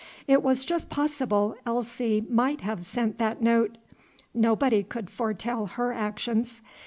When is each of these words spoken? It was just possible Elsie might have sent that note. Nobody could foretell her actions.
It 0.27 0.41
was 0.41 0.65
just 0.65 0.89
possible 0.89 1.55
Elsie 1.63 2.25
might 2.27 2.61
have 2.61 2.83
sent 2.83 3.19
that 3.19 3.39
note. 3.39 3.77
Nobody 4.33 4.81
could 4.81 5.11
foretell 5.11 5.67
her 5.67 5.93
actions. 5.93 6.63